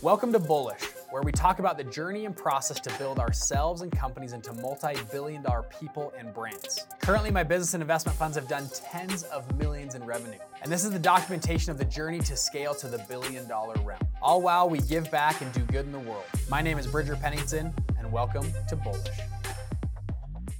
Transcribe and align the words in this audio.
Welcome 0.00 0.32
to 0.34 0.38
Bullish, 0.38 0.82
where 1.10 1.22
we 1.22 1.32
talk 1.32 1.58
about 1.58 1.76
the 1.76 1.82
journey 1.82 2.24
and 2.24 2.36
process 2.36 2.78
to 2.78 2.98
build 2.98 3.18
ourselves 3.18 3.82
and 3.82 3.90
companies 3.90 4.32
into 4.32 4.52
multi 4.52 4.94
billion 5.10 5.42
dollar 5.42 5.64
people 5.80 6.12
and 6.16 6.32
brands. 6.32 6.86
Currently, 7.00 7.32
my 7.32 7.42
business 7.42 7.74
and 7.74 7.82
investment 7.82 8.16
funds 8.16 8.36
have 8.36 8.46
done 8.46 8.70
tens 8.72 9.24
of 9.24 9.58
millions 9.58 9.96
in 9.96 10.04
revenue. 10.04 10.38
And 10.62 10.70
this 10.70 10.84
is 10.84 10.92
the 10.92 11.00
documentation 11.00 11.72
of 11.72 11.78
the 11.78 11.84
journey 11.84 12.20
to 12.20 12.36
scale 12.36 12.76
to 12.76 12.86
the 12.86 12.98
billion 13.08 13.48
dollar 13.48 13.74
realm. 13.82 13.98
All 14.22 14.40
while 14.40 14.70
we 14.70 14.78
give 14.78 15.10
back 15.10 15.40
and 15.40 15.52
do 15.52 15.62
good 15.62 15.84
in 15.84 15.90
the 15.90 15.98
world. 15.98 16.22
My 16.48 16.62
name 16.62 16.78
is 16.78 16.86
Bridger 16.86 17.16
Pennington, 17.16 17.74
and 17.98 18.12
welcome 18.12 18.46
to 18.68 18.76
Bullish. 18.76 19.18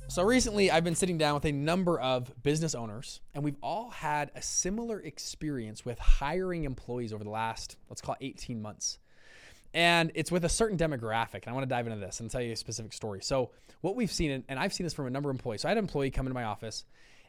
So, 0.08 0.24
recently 0.24 0.72
I've 0.72 0.82
been 0.82 0.96
sitting 0.96 1.16
down 1.16 1.34
with 1.34 1.44
a 1.44 1.52
number 1.52 2.00
of 2.00 2.32
business 2.42 2.74
owners, 2.74 3.20
and 3.34 3.44
we've 3.44 3.58
all 3.62 3.90
had 3.90 4.32
a 4.34 4.42
similar 4.42 4.98
experience 4.98 5.84
with 5.84 6.00
hiring 6.00 6.64
employees 6.64 7.12
over 7.12 7.22
the 7.22 7.30
last, 7.30 7.76
let's 7.88 8.00
call 8.00 8.16
it 8.18 8.24
18 8.24 8.60
months. 8.60 8.98
And 9.78 10.10
it's 10.16 10.32
with 10.32 10.44
a 10.44 10.48
certain 10.48 10.76
demographic. 10.76 11.44
And 11.44 11.50
I 11.50 11.52
want 11.52 11.62
to 11.62 11.68
dive 11.68 11.86
into 11.86 12.00
this 12.00 12.18
and 12.18 12.28
tell 12.28 12.42
you 12.42 12.50
a 12.50 12.56
specific 12.56 12.92
story. 12.92 13.20
So, 13.22 13.52
what 13.80 13.94
we've 13.94 14.10
seen, 14.10 14.42
and 14.48 14.58
I've 14.58 14.72
seen 14.72 14.82
this 14.82 14.92
from 14.92 15.06
a 15.06 15.10
number 15.10 15.30
of 15.30 15.36
employees. 15.36 15.62
So, 15.62 15.68
I 15.68 15.70
had 15.70 15.78
an 15.78 15.84
employee 15.84 16.10
come 16.10 16.26
into 16.26 16.34
my 16.34 16.42
office 16.42 16.84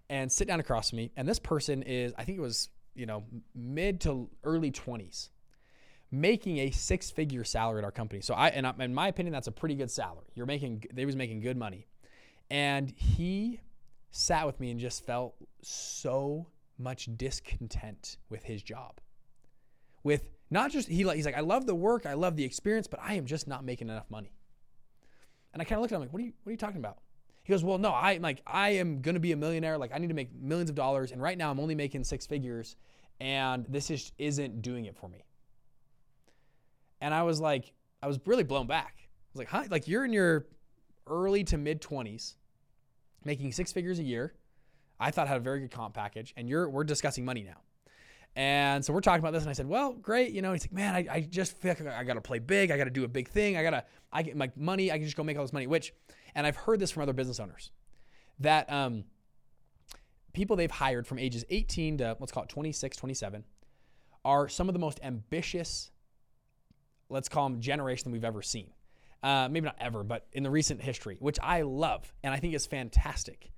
and 0.10 0.32
sit 0.32 0.48
down 0.48 0.60
across 0.60 0.90
from 0.90 0.98
me. 0.98 1.12
And 1.16 1.28
this 1.28 1.38
person 1.38 1.84
is, 1.84 2.12
I 2.18 2.24
think 2.24 2.40
it 2.40 2.42
was, 2.42 2.70
you 2.96 3.06
know, 3.06 3.24
mid 3.54 4.02
to 4.02 4.32
early 4.44 4.72
20s, 4.72 5.30
making 6.10 6.58
a 6.58 6.72
six 6.72 7.12
figure 7.12 7.44
salary 7.44 7.78
at 7.78 7.84
our 7.84 7.92
company. 7.92 8.22
So, 8.22 8.34
I, 8.34 8.48
and 8.48 8.66
in 8.82 8.96
my 8.96 9.10
opinion, 9.10 9.32
that's 9.32 9.48
a 9.48 9.52
pretty 9.52 9.76
good 9.76 9.92
salary. 9.92 10.26
You're 10.34 10.48
making, 10.48 10.86
they 10.92 11.06
was 11.06 11.16
making 11.16 11.42
good 11.42 11.56
money. 11.56 11.86
And 12.50 12.92
he 12.96 13.60
sat 14.10 14.48
with 14.48 14.60
me 14.60 14.72
and 14.72 14.80
just 14.80 15.06
felt 15.06 15.36
so 15.62 16.48
much 16.80 17.10
discontent 17.16 18.18
with 18.28 18.42
his 18.42 18.64
job. 18.64 19.00
With 20.02 20.39
not 20.50 20.72
just 20.72 20.88
he 20.88 21.04
like 21.04 21.16
he's 21.16 21.26
like 21.26 21.38
I 21.38 21.42
love 21.42 21.66
the 21.66 21.76
work, 21.76 22.06
I 22.06 22.14
love 22.14 22.36
the 22.36 22.44
experience, 22.44 22.88
but 22.88 23.00
I 23.02 23.14
am 23.16 23.26
just 23.26 23.48
not 23.48 23.64
making 23.64 23.90
enough 23.90 24.10
money. 24.10 24.34
And 25.54 25.62
I 25.62 25.66
kind 25.66 25.78
of 25.78 25.82
looked 25.82 25.94
at 25.94 25.96
him 25.96 26.02
like, 26.02 26.14
"What 26.14 26.22
are 26.22 26.26
you 26.26 26.34
what 26.44 26.50
are 26.50 26.54
you 26.54 26.58
talking 26.58 26.78
about?" 26.78 27.00
He 27.44 27.52
goes, 27.52 27.64
"Well, 27.64 27.78
no, 27.78 27.90
I 27.90 28.18
like 28.18 28.42
I 28.46 28.72
am 28.72 29.02
to 29.02 29.20
be 29.20 29.32
a 29.32 29.38
millionaire, 29.38 29.78
like 29.78 29.92
I 29.94 29.98
need 29.98 30.08
to 30.08 30.14
make 30.14 30.34
millions 30.34 30.70
of 30.70 30.76
dollars 30.76 31.12
and 31.12 31.22
right 31.22 31.38
now 31.38 31.52
I'm 31.52 31.60
only 31.60 31.76
making 31.76 32.04
six 32.04 32.26
figures 32.26 32.76
and 33.20 33.66
this 33.68 33.92
is 33.92 34.12
isn't 34.18 34.62
doing 34.62 34.86
it 34.86 34.96
for 34.96 35.08
me." 35.08 35.24
And 37.02 37.14
I 37.14 37.24
was 37.24 37.40
like 37.40 37.74
I 38.02 38.08
was 38.08 38.20
really 38.26 38.44
blown 38.44 38.68
back. 38.68 38.96
I 39.00 39.08
was 39.34 39.40
like, 39.40 39.50
"Huh? 39.50 39.64
Like 39.70 39.88
you're 39.88 40.06
in 40.06 40.14
your 40.14 40.48
early 41.08 41.44
to 41.46 41.58
mid 41.58 41.82
20s 41.82 42.36
making 43.26 43.52
six 43.52 43.72
figures 43.72 44.00
a 44.00 44.04
year. 44.04 44.34
I 45.00 45.12
thought 45.12 45.28
had 45.28 45.38
a 45.38 45.42
very 45.42 45.62
good 45.62 45.72
comp 45.72 45.94
package 45.94 46.34
and 46.38 46.50
you're 46.50 46.70
we're 46.70 46.84
discussing 46.84 47.24
money 47.24 47.44
now." 47.44 47.62
And 48.36 48.86
so 48.86 48.94
we're 48.94 49.02
talking 49.02 49.20
about 49.20 49.34
this, 49.34 49.44
and 49.44 49.50
I 49.50 49.54
said, 49.54 49.68
"Well, 49.68 49.94
great, 49.94 50.32
you 50.32 50.42
know." 50.42 50.54
He's 50.54 50.64
like, 50.64 50.72
"Man, 50.72 50.96
I, 50.96 51.08
I 51.12 51.22
just 51.22 51.58
feel 51.58 51.72
like 51.72 51.86
I 51.86 52.04
got 52.04 52.14
to 52.14 52.22
play 52.22 52.40
big. 52.40 52.72
I 52.72 52.78
got 52.78 52.86
to 52.86 52.90
do 52.90 53.04
a 53.04 53.08
big 53.08 53.28
thing. 53.28 53.58
I 53.58 53.64
gotta, 53.64 53.84
I 54.12 54.24
get 54.24 54.38
my 54.38 54.52
money. 54.56 54.92
I 54.92 54.98
can 54.98 55.06
just 55.06 55.18
go 55.18 55.24
make 55.24 55.38
all 55.38 55.44
this 55.44 55.54
money." 55.54 55.68
Which, 55.68 55.94
and 56.36 56.48
I've 56.48 56.56
heard 56.56 56.80
this 56.80 56.92
from 56.92 57.04
other 57.04 57.14
business 57.14 57.40
owners, 57.40 57.72
that 58.40 58.72
um, 58.72 59.04
people 60.34 60.56
they've 60.56 60.72
hired 60.72 61.08
from 61.08 61.20
ages 61.20 61.44
18 61.50 61.98
to 62.00 62.18
let's 62.20 62.32
call 62.32 62.44
it 62.44 62.50
26, 62.50 62.98
27, 62.98 63.44
are 64.24 64.48
some 64.48 64.70
of 64.70 64.74
the 64.74 64.80
most 64.80 65.00
ambitious, 65.04 65.92
let's 67.10 67.30
call 67.30 67.50
them 67.50 67.60
generation 67.60 68.12
we've 68.12 68.24
ever 68.24 68.42
seen. 68.42 68.72
Uh, 69.22 69.50
maybe 69.52 69.66
not 69.66 69.76
ever, 69.80 70.04
but 70.04 70.28
in 70.32 70.44
the 70.44 70.50
recent 70.50 70.82
history, 70.82 71.18
which 71.20 71.38
I 71.44 71.64
love 71.64 72.14
and 72.24 72.34
I 72.34 72.38
think 72.38 72.54
is 72.54 72.66
fantastic. 72.66 73.52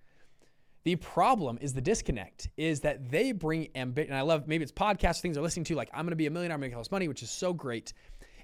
The 0.83 0.95
problem 0.95 1.59
is 1.61 1.73
the 1.73 1.81
disconnect 1.81 2.49
is 2.57 2.79
that 2.81 3.11
they 3.11 3.31
bring 3.31 3.69
ambition. 3.75 4.11
And 4.11 4.17
I 4.17 4.21
love 4.21 4.47
maybe 4.47 4.63
it's 4.63 4.71
podcasts, 4.71 5.21
things 5.21 5.35
they're 5.35 5.43
listening 5.43 5.65
to, 5.65 5.75
like 5.75 5.89
I'm 5.93 6.05
going 6.05 6.11
to 6.11 6.15
be 6.15 6.25
a 6.25 6.31
millionaire, 6.31 6.55
I'm 6.55 6.61
going 6.61 6.71
to 6.71 6.73
make 6.73 6.77
all 6.77 6.83
this 6.83 6.91
money, 6.91 7.07
which 7.07 7.21
is 7.21 7.29
so 7.29 7.53
great. 7.53 7.93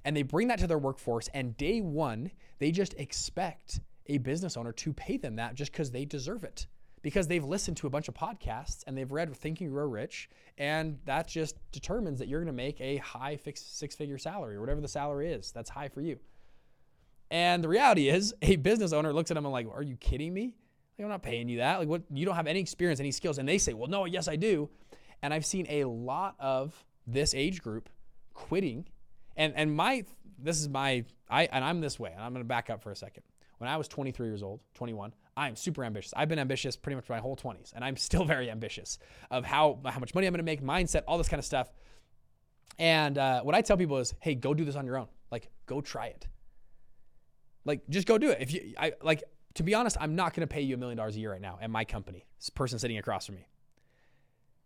And 0.05 0.15
they 0.15 0.21
bring 0.21 0.47
that 0.49 0.59
to 0.59 0.67
their 0.67 0.77
workforce. 0.77 1.29
And 1.33 1.57
day 1.57 1.81
one, 1.81 2.31
they 2.59 2.71
just 2.71 2.93
expect 2.95 3.79
a 4.05 4.19
business 4.19 4.55
owner 4.55 4.71
to 4.71 4.93
pay 4.93 5.17
them 5.17 5.35
that 5.37 5.55
just 5.55 5.71
because 5.71 5.91
they 5.91 6.05
deserve 6.05 6.43
it. 6.43 6.67
Because 7.01 7.27
they've 7.27 7.43
listened 7.43 7.77
to 7.77 7.87
a 7.87 7.89
bunch 7.89 8.07
of 8.07 8.13
podcasts 8.13 8.83
and 8.85 8.97
they've 8.97 9.11
read 9.11 9.33
Think 9.35 9.61
and 9.61 9.71
Grow 9.71 9.87
Rich. 9.87 10.29
And 10.57 10.99
that 11.05 11.27
just 11.27 11.55
determines 11.71 12.19
that 12.19 12.27
you're 12.27 12.43
to 12.43 12.51
make 12.51 12.79
a 12.81 12.97
high 12.97 13.39
six 13.55 13.95
figure 13.95 14.17
salary 14.17 14.55
or 14.55 14.61
whatever 14.61 14.81
the 14.81 14.87
salary 14.87 15.31
is 15.31 15.51
that's 15.51 15.69
high 15.69 15.89
for 15.89 16.01
you. 16.01 16.19
And 17.29 17.63
the 17.63 17.67
reality 17.67 18.09
is, 18.09 18.33
a 18.41 18.55
business 18.55 18.93
owner 18.93 19.11
looks 19.11 19.31
at 19.31 19.35
them 19.35 19.45
and 19.45 19.51
like, 19.51 19.67
Are 19.73 19.83
you 19.83 19.97
kidding 19.97 20.33
me? 20.33 20.55
Like, 20.97 21.05
I'm 21.05 21.09
not 21.09 21.23
paying 21.23 21.49
you 21.49 21.57
that. 21.57 21.79
Like, 21.79 21.87
what? 21.87 22.03
You 22.11 22.25
don't 22.25 22.35
have 22.35 22.47
any 22.47 22.59
experience, 22.59 22.99
any 22.99 23.11
skills. 23.11 23.37
And 23.37 23.47
they 23.47 23.57
say, 23.57 23.73
well, 23.73 23.87
no, 23.87 24.05
yes, 24.05 24.27
I 24.27 24.35
do. 24.35 24.69
And 25.21 25.33
I've 25.33 25.45
seen 25.45 25.65
a 25.69 25.85
lot 25.85 26.35
of 26.39 26.85
this 27.05 27.33
age 27.33 27.61
group 27.61 27.89
quitting. 28.33 28.85
And 29.35 29.53
and 29.55 29.75
my 29.75 30.05
this 30.39 30.59
is 30.59 30.69
my 30.69 31.05
I 31.29 31.45
and 31.45 31.63
I'm 31.63 31.81
this 31.81 31.99
way. 31.99 32.11
And 32.11 32.21
I'm 32.21 32.33
going 32.33 32.43
to 32.43 32.47
back 32.47 32.69
up 32.69 32.81
for 32.81 32.91
a 32.91 32.95
second. 32.95 33.23
When 33.59 33.69
I 33.69 33.77
was 33.77 33.87
23 33.87 34.27
years 34.27 34.43
old, 34.43 34.59
21, 34.75 35.13
I'm 35.35 35.55
super 35.55 35.83
ambitious. 35.83 36.13
I've 36.15 36.29
been 36.29 36.37
ambitious 36.37 36.75
pretty 36.75 36.95
much 36.95 37.09
my 37.09 37.17
whole 37.17 37.35
20s, 37.35 37.73
and 37.73 37.83
I'm 37.83 37.97
still 37.97 38.23
very 38.23 38.49
ambitious 38.49 38.99
of 39.31 39.45
how 39.45 39.79
how 39.85 39.99
much 39.99 40.13
money 40.13 40.27
I'm 40.27 40.33
going 40.33 40.39
to 40.39 40.43
make, 40.43 40.61
mindset, 40.61 41.03
all 41.07 41.17
this 41.17 41.29
kind 41.29 41.39
of 41.39 41.45
stuff. 41.45 41.71
And 42.79 43.17
uh, 43.17 43.41
what 43.41 43.55
I 43.55 43.61
tell 43.61 43.77
people 43.77 43.97
is, 43.97 44.13
hey, 44.19 44.35
go 44.35 44.53
do 44.53 44.63
this 44.63 44.75
on 44.75 44.85
your 44.85 44.97
own. 44.97 45.07
Like, 45.31 45.49
go 45.65 45.81
try 45.81 46.07
it. 46.07 46.27
Like, 47.65 47.81
just 47.89 48.07
go 48.07 48.17
do 48.17 48.29
it. 48.29 48.37
If 48.39 48.53
you, 48.53 48.73
I 48.77 48.93
like, 49.01 49.23
to 49.57 49.63
be 49.63 49.73
honest, 49.73 49.97
I'm 49.99 50.15
not 50.15 50.33
going 50.33 50.47
to 50.47 50.51
pay 50.51 50.61
you 50.61 50.75
a 50.75 50.77
million 50.77 50.97
dollars 50.97 51.15
a 51.15 51.19
year 51.19 51.31
right 51.31 51.41
now 51.41 51.57
at 51.61 51.69
my 51.69 51.83
company. 51.83 52.25
This 52.39 52.49
person 52.49 52.77
sitting 52.79 52.97
across 52.97 53.25
from 53.25 53.35
me. 53.35 53.47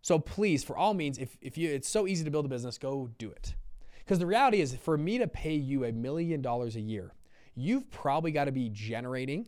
So 0.02 0.20
please, 0.20 0.64
for 0.64 0.76
all 0.76 0.94
means, 0.94 1.18
if, 1.18 1.38
if 1.42 1.58
you 1.58 1.70
it's 1.70 1.88
so 1.88 2.08
easy 2.08 2.26
to 2.26 2.32
build 2.32 2.46
a 2.46 2.50
business, 2.50 2.78
go 2.78 3.10
do 3.18 3.32
it. 3.32 3.56
Because 4.00 4.20
the 4.20 4.26
reality 4.26 4.60
is, 4.60 4.76
for 4.76 4.98
me 4.98 5.18
to 5.20 5.28
pay 5.28 5.54
you 5.54 5.86
a 5.86 5.92
million 5.92 6.42
dollars 6.42 6.76
a 6.76 6.82
year, 6.82 7.14
you've 7.56 7.90
probably 7.90 8.32
got 8.32 8.46
to 8.46 8.52
be 8.52 8.70
generating 8.70 9.48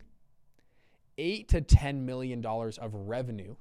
eight 1.18 1.50
to 1.50 1.60
ten 1.60 2.06
million 2.06 2.40
dollars 2.40 2.78
of 2.78 2.94
revenue, 2.94 3.56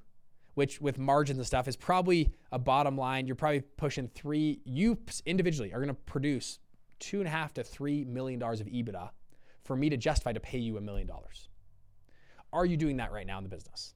which 0.54 0.80
with 0.80 0.98
margins 0.98 1.38
and 1.38 1.46
stuff 1.46 1.66
is 1.66 1.76
probably 1.76 2.32
a 2.52 2.58
bottom 2.58 2.96
line. 2.96 3.26
You're 3.26 3.36
probably 3.36 3.62
pushing 3.76 4.06
three. 4.06 4.60
You 4.64 4.98
individually 5.26 5.72
are 5.72 5.78
going 5.78 5.88
to 5.88 5.94
produce 5.94 6.60
two 7.00 7.18
and 7.18 7.26
a 7.26 7.30
half 7.30 7.54
to 7.54 7.64
three 7.64 8.04
million 8.04 8.38
dollars 8.38 8.60
of 8.60 8.68
EBITDA 8.68 9.10
for 9.64 9.74
me 9.74 9.88
to 9.90 9.96
justify 9.96 10.32
to 10.32 10.40
pay 10.40 10.58
you 10.58 10.76
a 10.76 10.80
million 10.80 11.08
dollars. 11.08 11.48
Are 12.52 12.66
you 12.66 12.76
doing 12.76 12.98
that 12.98 13.12
right 13.12 13.26
now 13.26 13.38
in 13.38 13.44
the 13.44 13.50
business? 13.50 13.94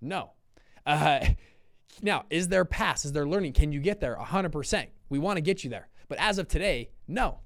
No. 0.00 0.32
Uh, 0.86 1.20
now, 2.02 2.24
is 2.30 2.48
there 2.48 2.64
pass? 2.64 3.04
Is 3.04 3.12
there 3.12 3.26
learning? 3.26 3.52
Can 3.52 3.72
you 3.72 3.80
get 3.80 4.00
there? 4.00 4.16
100%. 4.16 4.86
We 5.08 5.18
want 5.18 5.36
to 5.36 5.42
get 5.42 5.64
you 5.64 5.70
there. 5.70 5.88
But 6.08 6.18
as 6.18 6.38
of 6.38 6.48
today, 6.48 6.90
no. 7.06 7.40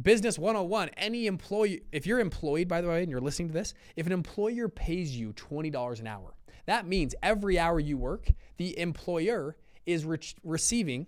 Business 0.00 0.38
101, 0.38 0.90
any 0.96 1.26
employee, 1.26 1.82
if 1.92 2.04
you're 2.04 2.18
employed, 2.18 2.66
by 2.66 2.80
the 2.80 2.88
way, 2.88 3.02
and 3.02 3.10
you're 3.10 3.20
listening 3.20 3.48
to 3.48 3.54
this, 3.54 3.74
if 3.94 4.06
an 4.06 4.12
employer 4.12 4.68
pays 4.68 5.16
you 5.16 5.32
$20 5.34 6.00
an 6.00 6.06
hour, 6.08 6.34
that 6.66 6.86
means 6.86 7.14
every 7.22 7.58
hour 7.58 7.78
you 7.78 7.96
work, 7.96 8.32
the 8.56 8.76
employer 8.78 9.56
is 9.86 10.04
re- 10.04 10.18
receiving 10.42 11.06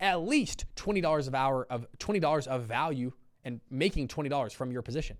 at 0.00 0.22
least 0.22 0.64
$20 0.76 1.28
of 1.28 1.34
hour 1.34 1.66
of 1.70 1.86
$20 1.98 2.46
of 2.46 2.62
value 2.64 3.12
and 3.44 3.60
making 3.70 4.08
$20 4.08 4.52
from 4.52 4.72
your 4.72 4.82
position 4.82 5.16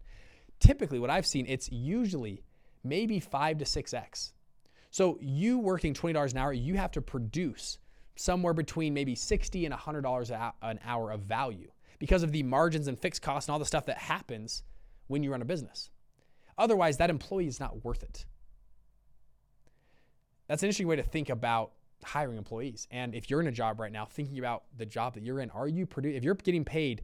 typically 0.61 0.99
what 0.99 1.11
I've 1.11 1.27
seen, 1.27 1.47
it's 1.49 1.71
usually 1.71 2.43
maybe 2.85 3.21
five 3.21 3.59
to 3.59 3.67
six 3.67 3.95
X. 3.95 4.33
So 4.91 5.19
you 5.21 5.59
working 5.59 5.95
$20 5.95 6.33
an 6.33 6.39
hour, 6.39 6.53
you 6.53 6.75
have 6.75 6.93
to 6.93 7.03
produce 7.03 7.79
somewhere 8.17 8.55
between 8.55 8.95
maybe 8.95 9.15
60 9.15 9.65
and 9.65 9.75
$100 9.75 10.53
an 10.63 10.81
hour 10.85 11.11
of 11.11 11.21
value 11.21 11.71
because 11.99 12.23
of 12.23 12.33
the 12.33 12.43
margins 12.43 12.89
and 12.89 12.99
fixed 12.99 13.23
costs 13.23 13.49
and 13.49 13.53
all 13.53 13.59
the 13.59 13.65
stuff 13.65 13.87
that 13.87 13.99
happens 13.99 14.63
when 15.07 15.23
you 15.23 15.31
run 15.31 15.43
a 15.43 15.45
business. 15.45 15.91
Otherwise, 16.57 16.97
that 16.97 17.11
employee 17.11 17.47
is 17.47 17.61
not 17.61 17.85
worth 17.85 18.03
it. 18.03 18.25
That's 20.49 20.63
an 20.63 20.67
interesting 20.67 20.89
way 20.89 20.97
to 20.97 21.03
think 21.03 21.29
about 21.29 21.73
hiring 22.05 22.39
employees. 22.39 22.89
And 22.91 23.15
if 23.15 23.31
you're 23.31 23.41
in 23.41 23.47
a 23.47 23.53
job 23.53 23.81
right 23.81 23.93
now, 23.93 24.07
thinking 24.07 24.39
about 24.39 24.65
the 24.77 24.87
job 24.87 25.15
that 25.15 25.23
you're 25.23 25.41
in, 25.41 25.51
are 25.51 25.69
you 25.69 25.87
producing? 25.87 26.17
If 26.17 26.25
you're 26.25 26.35
getting 26.35 26.65
paid 26.65 27.03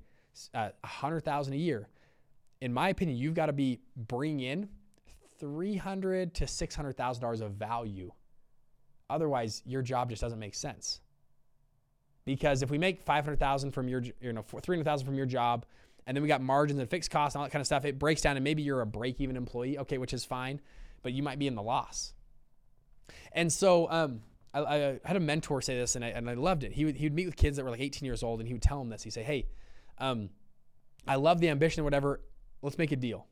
uh, 0.54 0.70
100,000 0.80 1.52
a 1.52 1.56
year, 1.56 1.88
in 2.64 2.72
my 2.72 2.88
opinion, 2.88 3.18
you've 3.18 3.34
got 3.34 3.46
to 3.46 3.52
be 3.52 3.80
bringing 3.94 4.40
in 4.40 4.68
three 5.38 5.76
hundred 5.76 6.32
to 6.36 6.46
six 6.46 6.74
hundred 6.74 6.96
thousand 6.96 7.20
dollars 7.20 7.42
of 7.42 7.52
value. 7.52 8.10
Otherwise, 9.10 9.62
your 9.66 9.82
job 9.82 10.08
just 10.08 10.22
doesn't 10.22 10.38
make 10.38 10.54
sense. 10.54 11.00
Because 12.24 12.62
if 12.62 12.70
we 12.70 12.78
make 12.78 13.02
five 13.02 13.22
hundred 13.22 13.38
thousand 13.38 13.72
from 13.72 13.86
your, 13.86 14.02
you 14.18 14.32
know, 14.32 14.40
three 14.40 14.76
hundred 14.76 14.84
thousand 14.84 15.04
from 15.04 15.14
your 15.14 15.26
job, 15.26 15.66
and 16.06 16.16
then 16.16 16.22
we 16.22 16.28
got 16.28 16.40
margins 16.40 16.80
and 16.80 16.88
fixed 16.88 17.10
costs 17.10 17.34
and 17.34 17.40
all 17.40 17.44
that 17.44 17.52
kind 17.52 17.60
of 17.60 17.66
stuff, 17.66 17.84
it 17.84 17.98
breaks 17.98 18.22
down, 18.22 18.38
and 18.38 18.44
maybe 18.44 18.62
you're 18.62 18.80
a 18.80 18.86
break-even 18.86 19.36
employee, 19.36 19.78
okay, 19.80 19.98
which 19.98 20.14
is 20.14 20.24
fine, 20.24 20.58
but 21.02 21.12
you 21.12 21.22
might 21.22 21.38
be 21.38 21.46
in 21.46 21.56
the 21.56 21.62
loss. 21.62 22.14
And 23.32 23.52
so, 23.52 23.90
um, 23.90 24.22
I, 24.54 24.60
I, 24.60 25.00
had 25.04 25.16
a 25.16 25.20
mentor 25.20 25.60
say 25.60 25.76
this, 25.76 25.96
and 25.96 26.04
I, 26.04 26.08
and 26.08 26.30
I 26.30 26.34
loved 26.34 26.64
it. 26.64 26.72
He 26.72 26.86
would, 26.86 26.96
he 26.96 27.04
would 27.04 27.14
meet 27.14 27.26
with 27.26 27.36
kids 27.36 27.58
that 27.58 27.64
were 27.64 27.70
like 27.70 27.80
18 27.80 28.06
years 28.06 28.22
old, 28.22 28.40
and 28.40 28.48
he 28.48 28.54
would 28.54 28.62
tell 28.62 28.78
them 28.78 28.88
this. 28.88 29.02
He'd 29.02 29.12
say, 29.12 29.22
"Hey, 29.22 29.48
um, 29.98 30.30
I 31.06 31.16
love 31.16 31.40
the 31.40 31.50
ambition 31.50 31.84
whatever. 31.84 32.20
Let's 32.64 32.78
make 32.78 32.92
a 32.92 32.96
deal. 32.96 33.26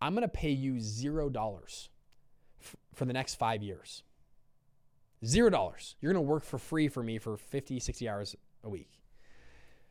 I'm 0.00 0.14
going 0.14 0.22
to 0.22 0.28
pay 0.28 0.50
you 0.50 0.80
zero 0.80 1.30
dollars 1.30 1.90
f- 2.60 2.74
for 2.92 3.04
the 3.04 3.12
next 3.12 3.36
five 3.36 3.62
years. 3.62 4.02
Zero 5.24 5.48
dollars. 5.48 5.94
You're 6.00 6.12
going 6.12 6.24
to 6.24 6.28
work 6.28 6.42
for 6.42 6.58
free 6.58 6.88
for 6.88 7.00
me 7.00 7.18
for 7.18 7.36
50, 7.36 7.78
60 7.78 8.08
hours 8.08 8.34
a 8.64 8.68
week. 8.68 8.90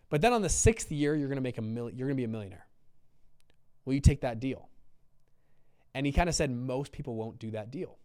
But 0.10 0.20
then 0.20 0.34
on 0.34 0.42
the 0.42 0.50
sixth 0.50 0.92
year, 0.92 1.16
you're 1.16 1.30
going 1.30 1.38
to 1.38 1.42
make 1.42 1.58
a 1.58 1.62
million, 1.62 1.98
you're 1.98 2.10
going 2.10 2.18
to 2.18 2.22
be 2.22 2.26
a 2.26 2.28
millionaire. 2.28 2.68
Will 3.86 3.94
you 3.94 4.02
take 4.02 4.20
that 4.20 4.42
deal? 4.42 4.68
And 5.96 6.06
he 6.06 6.12
kind 6.12 6.28
of 6.28 6.36
said 6.36 6.52
most 6.52 6.92
people 6.92 7.16
won't 7.16 7.40
do 7.40 7.52
that 7.52 7.72
deal. 7.72 7.98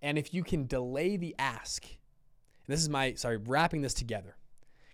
And 0.00 0.16
if 0.16 0.32
you 0.32 0.42
can 0.42 0.66
delay 0.66 1.18
the 1.18 1.34
ask, 1.38 1.84
and 1.84 2.72
this 2.72 2.80
is 2.80 2.88
my 2.88 3.12
sorry, 3.12 3.36
wrapping 3.36 3.82
this 3.82 3.94
together. 3.94 4.36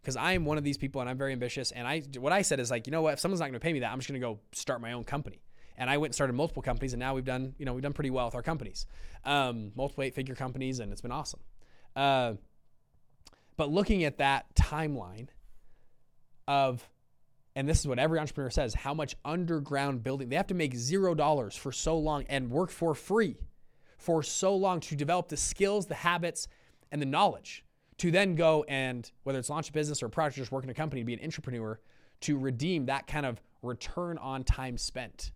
Because 0.05 0.17
I 0.17 0.33
am 0.33 0.45
one 0.45 0.59
of 0.59 0.65
these 0.65 0.77
people 0.77 1.01
and 1.01 1.09
I'm 1.09 1.17
very 1.17 1.33
ambitious. 1.33 1.71
And 1.71 1.89
I 1.89 2.03
what 2.19 2.33
I 2.33 2.43
said 2.43 2.61
is 2.61 2.71
like, 2.71 2.87
you 2.87 2.91
know 2.91 3.01
what, 3.01 3.15
if 3.15 3.21
someone's 3.21 3.41
not 3.41 3.47
gonna 3.47 3.59
pay 3.59 3.73
me 3.73 3.81
that, 3.81 3.91
I'm 3.91 3.99
just 3.99 4.09
gonna 4.09 4.21
go 4.21 4.39
start 4.53 4.83
my 4.83 4.93
own 4.93 5.05
company. 5.05 5.41
And 5.79 5.89
I 5.89 5.97
went 5.97 6.11
and 6.11 6.15
started 6.15 6.35
multiple 6.35 6.62
companies, 6.62 6.93
and 6.93 7.01
now 7.01 7.15
we've 7.15 7.25
done, 7.25 7.55
you 7.59 7.65
know, 7.65 7.73
we've 7.73 7.83
done 7.83 7.95
pretty 7.95 8.11
well 8.11 8.27
with 8.27 8.37
our 8.37 8.43
companies, 8.43 8.87
um, 9.25 9.73
multiple 9.75 10.05
eight-figure 10.05 10.37
companies, 10.37 10.79
and 10.79 10.93
it's 10.93 11.01
been 11.01 11.11
awesome. 11.11 11.41
Uh, 11.97 12.35
but 13.56 13.71
looking 13.71 14.05
at 14.05 14.19
that 14.19 14.55
timeline 14.55 15.29
of 16.47 16.89
and 17.57 17.69
this 17.69 17.79
is 17.79 17.87
what 17.87 17.99
every 17.99 18.19
entrepreneur 18.19 18.50
says 18.50 18.75
how 18.75 18.93
much 18.93 19.17
underground 19.25 20.03
building 20.03 20.29
they 20.29 20.37
have 20.37 20.47
to 20.47 20.55
make 20.55 20.75
zero 20.75 21.15
dollars 21.15 21.57
for 21.57 21.73
so 21.73 21.97
long 21.97 22.25
and 22.29 22.50
work 22.50 22.71
for 22.71 22.95
free 22.95 23.37
for 23.97 24.23
so 24.23 24.55
long 24.55 24.81
to 24.81 24.95
develop 24.95 25.29
the 25.29 25.37
skills 25.37 25.87
the 25.87 25.95
habits 25.95 26.49
and 26.93 27.00
the 27.00 27.07
knowledge 27.07 27.63
to 27.99 28.11
then 28.11 28.35
go 28.35 28.64
and 28.69 29.11
whether 29.23 29.38
it's 29.38 29.50
launch 29.50 29.69
a 29.69 29.73
business 29.73 30.02
or 30.02 30.06
a 30.06 30.11
project 30.11 30.38
or 30.38 30.43
just 30.43 30.52
work 30.52 30.64
in 30.64 30.70
a 30.70 30.75
company 30.75 31.02
to 31.02 31.05
be 31.05 31.14
an 31.14 31.20
entrepreneur 31.23 31.79
to 32.20 32.38
redeem 32.38 32.87
that 32.87 33.06
kind 33.06 33.26
of 33.26 33.41
return 33.62 34.19
on 34.19 34.44
time 34.44 34.76
spent 34.76 35.32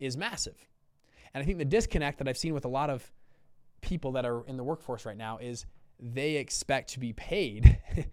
is 0.00 0.16
massive. 0.16 0.56
And 1.32 1.42
i 1.42 1.44
think 1.44 1.58
the 1.58 1.64
disconnect 1.64 2.18
that 2.18 2.28
i've 2.28 2.38
seen 2.38 2.54
with 2.54 2.64
a 2.64 2.68
lot 2.68 2.90
of 2.90 3.10
people 3.80 4.12
that 4.12 4.24
are 4.24 4.46
in 4.46 4.56
the 4.56 4.64
workforce 4.64 5.04
right 5.04 5.16
now 5.16 5.38
is 5.38 5.66
they 6.00 6.36
expect 6.36 6.90
to 6.90 7.00
be 7.00 7.12
paid 7.12 7.78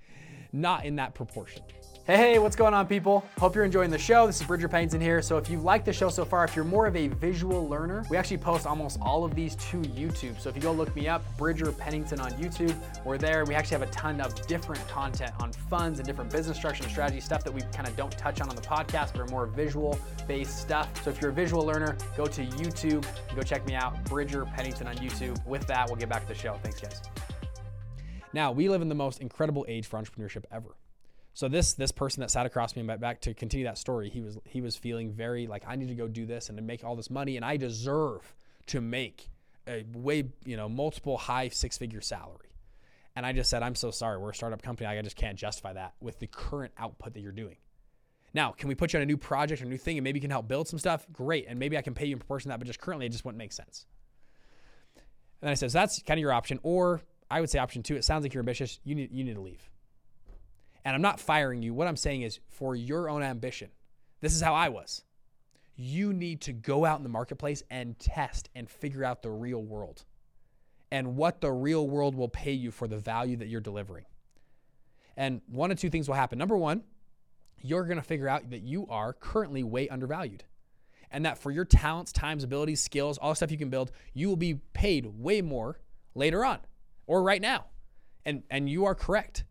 not 0.52 0.86
in 0.86 0.98
that 0.98 1.14
proportion 1.14 1.64
Hey, 2.08 2.18
hey, 2.18 2.40
what's 2.40 2.56
going 2.56 2.74
on, 2.74 2.88
people? 2.88 3.24
Hope 3.38 3.54
you're 3.54 3.64
enjoying 3.64 3.92
the 3.92 3.98
show. 4.00 4.26
This 4.26 4.42
is 4.42 4.48
Bridger 4.48 4.68
Pennington 4.68 5.00
here. 5.00 5.22
So, 5.22 5.38
if 5.38 5.52
you 5.52 5.60
like 5.60 5.86
the 5.86 5.94
show 5.94 6.10
so 6.10 6.26
far, 6.26 6.44
if 6.44 6.56
you're 6.56 6.66
more 6.66 6.88
of 6.88 6.96
a 6.96 7.10
visual 7.10 7.70
learner, 7.70 8.04
we 8.10 8.18
actually 8.18 8.40
post 8.40 8.66
almost 8.66 8.98
all 9.04 9.24
of 9.24 9.36
these 9.36 9.54
to 9.56 9.78
YouTube. 9.84 10.42
So, 10.42 10.50
if 10.50 10.56
you 10.56 10.64
go 10.64 10.72
look 10.72 10.96
me 10.96 11.08
up, 11.08 11.24
Bridger 11.38 11.72
Pennington 11.72 12.20
on 12.20 12.32
YouTube, 12.32 12.76
we're 13.06 13.20
there. 13.20 13.46
We 13.46 13.54
actually 13.54 13.78
have 13.78 13.88
a 13.88 13.92
ton 13.92 14.20
of 14.20 14.34
different 14.48 14.86
content 14.88 15.32
on 15.42 15.54
funds 15.54 16.00
and 16.00 16.08
different 16.08 16.32
business 16.32 16.58
structure 16.58 16.82
and 16.82 16.92
strategy 16.92 17.20
stuff 17.20 17.44
that 17.44 17.54
we 17.54 17.62
kind 17.72 17.88
of 17.88 17.96
don't 17.96 18.18
touch 18.18 18.42
on 18.42 18.50
on 18.50 18.56
the 18.56 18.64
podcast, 18.64 19.12
but 19.12 19.20
are 19.20 19.28
more 19.28 19.46
visual 19.46 20.00
based 20.28 20.58
stuff. 20.58 20.90
So, 21.04 21.12
if 21.12 21.22
you're 21.22 21.30
a 21.30 21.36
visual 21.36 21.64
learner, 21.64 21.96
go 22.18 22.26
to 22.26 22.42
YouTube 22.44 23.06
and 23.28 23.36
go 23.36 23.44
check 23.44 23.64
me 23.68 23.76
out, 23.76 24.04
Bridger 24.06 24.46
Pennington 24.46 24.88
on 24.88 24.96
YouTube. 24.96 25.46
With 25.46 25.68
that, 25.68 25.86
we'll 25.86 25.98
get 25.98 26.10
back 26.10 26.24
to 26.24 26.28
the 26.30 26.40
show. 26.40 26.60
Thanks, 26.64 26.82
guys. 26.82 27.00
Now, 28.34 28.52
we 28.52 28.70
live 28.70 28.82
in 28.82 28.90
the 28.90 28.96
most 28.96 29.20
incredible 29.22 29.68
age 29.70 29.86
for 29.86 30.02
entrepreneurship 30.02 30.46
ever. 30.52 30.76
So 31.34 31.48
this 31.48 31.74
this 31.74 31.92
person 31.92 32.22
that 32.22 32.32
sat 32.32 32.46
across 32.46 32.76
me 32.76 32.82
and 32.82 33.00
back 33.00 33.22
to 33.22 33.34
continue 33.34 33.66
that 33.66 33.78
story, 33.78 34.10
he 34.10 34.22
was 34.22 34.38
he 34.46 34.62
was 34.62 34.76
feeling 34.76 35.12
very 35.12 35.48
like 35.48 35.64
I 35.68 35.76
need 35.76 35.88
to 35.88 35.96
go 35.96 36.08
do 36.08 36.26
this 36.26 36.50
and 36.50 36.58
to 36.58 36.64
make 36.64 36.84
all 36.84 36.96
this 36.96 37.10
money 37.10 37.38
and 37.38 37.46
I 37.46 37.58
deserve 37.58 38.36
to 38.68 38.82
make 38.82 39.30
a 39.68 39.86
way 39.94 40.26
you 40.46 40.58
know 40.58 40.68
multiple 40.68 41.18
high 41.18 41.50
six 41.50 41.78
figure 41.78 42.02
salary. 42.02 42.50
And 43.16 43.26
I 43.26 43.34
just 43.34 43.50
said 43.50 43.64
I'm 43.64 43.76
so 43.76 43.92
sorry. 43.92 44.18
We're 44.18 44.32
a 44.32 44.36
startup 44.36 44.62
company. 44.62 44.88
I 44.88 45.02
just 45.02 45.16
can't 45.16 45.38
justify 45.38 45.74
that 45.74 45.94
with 46.02 46.20
the 46.20 46.28
current 46.28 46.74
output 46.78 47.14
that 47.14 47.22
you're 47.22 47.32
doing. 47.32 47.58
Now, 48.34 48.52
can 48.52 48.70
we 48.70 48.76
put 48.76 48.94
you 48.94 49.00
on 49.00 49.04
a 49.04 49.06
new 49.06 49.18
project 49.18 49.62
or 49.62 49.66
a 49.66 49.68
new 49.68 49.78
thing 49.78 49.98
and 49.98 50.04
maybe 50.04 50.18
you 50.18 50.22
can 50.22 50.32
help 50.32 50.48
build 50.48 50.68
some 50.68 50.80
stuff? 50.80 51.06
Great. 51.12 51.48
And 51.50 51.60
maybe 51.60 51.78
I 51.78 51.82
can 51.82 51.94
pay 51.94 52.06
you 52.06 52.14
in 52.14 52.20
proportion 52.20 52.50
to 52.50 52.54
that, 52.54 52.60
but 52.60 52.68
just 52.68 52.80
currently 52.80 53.06
it 53.06 53.10
just 53.10 53.26
wouldn't 53.26 53.38
make 53.38 53.52
sense. 53.52 53.86
And 54.96 55.48
then 55.48 55.52
I 55.52 55.56
said, 55.56 55.72
so 55.72 55.80
that's 55.80 56.02
kind 56.04 56.18
of 56.18 56.22
your 56.22 56.32
option. 56.32 56.60
Or 56.64 57.02
I 57.30 57.42
would 57.42 57.50
say 57.50 57.60
option 57.60 57.84
two, 57.84 57.96
it 57.96 58.06
sounds 58.06 58.24
like 58.24 58.34
you're 58.34 58.42
ambitious. 58.42 58.80
You 58.84 58.96
need 58.96 59.12
you 59.12 59.24
need 59.24 59.36
to 59.36 59.42
leave. 59.42 59.71
And 60.84 60.96
I'm 60.96 61.02
not 61.02 61.20
firing 61.20 61.62
you. 61.62 61.74
What 61.74 61.88
I'm 61.88 61.98
saying 61.98 62.24
is 62.24 62.40
for 62.50 62.76
your 62.76 63.10
own 63.10 63.24
ambition. 63.24 63.70
This 64.20 64.34
is 64.34 64.42
how 64.42 64.54
I 64.54 64.70
was. 64.70 65.04
You 65.76 66.14
need 66.14 66.42
to 66.42 66.54
go 66.54 66.86
out 66.86 66.98
in 66.98 67.04
the 67.04 67.10
marketplace 67.10 67.64
and 67.70 67.98
test 67.98 68.50
and 68.56 68.70
figure 68.70 69.04
out 69.04 69.22
the 69.22 69.32
real 69.32 69.62
world 69.62 70.04
and 70.92 71.16
what 71.16 71.42
the 71.42 71.52
real 71.52 71.88
world 71.88 72.16
will 72.16 72.28
pay 72.28 72.52
you 72.52 72.70
for 72.70 72.88
the 72.88 72.98
value 72.98 73.38
that 73.38 73.48
you're 73.48 73.62
delivering. 73.62 74.06
And 75.16 75.42
one 75.48 75.72
of 75.72 75.80
two 75.80 75.90
things 75.90 76.08
will 76.08 76.16
happen. 76.16 76.38
Number 76.38 76.58
one, 76.58 76.84
you're 77.62 77.86
going 77.86 77.98
to 77.98 78.04
figure 78.04 78.28
out 78.28 78.50
that 78.50 78.62
you 78.62 78.88
are 78.90 79.14
currently 79.14 79.64
way 79.64 79.88
undervalued. 79.90 80.44
And 81.12 81.26
that 81.26 81.38
for 81.38 81.52
your 81.52 81.66
talents, 81.66 82.12
times, 82.12 82.44
abilities, 82.44 82.82
skills, 82.82 83.18
all 83.18 83.32
the 83.32 83.36
stuff 83.36 83.52
you 83.52 83.58
can 83.58 83.70
build, 83.70 83.92
you 84.14 84.30
will 84.30 84.38
be 84.38 84.56
paid 84.74 85.06
way 85.06 85.42
more 85.42 85.80
later 86.16 86.46
on 86.46 86.60
or 87.06 87.22
right 87.22 87.42
now. 87.42 87.66
And 88.26 88.44
and 88.50 88.70
you 88.70 88.86
are 88.86 88.96
correct. 88.96 89.44